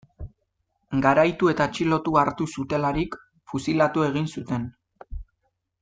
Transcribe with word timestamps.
Garaitu 1.05 1.51
eta 1.51 1.67
atxilo 1.71 1.99
hartu 2.23 2.47
zutelarik, 2.55 3.21
fusilatu 3.53 4.07
egin 4.11 4.27
zuten. 4.39 4.69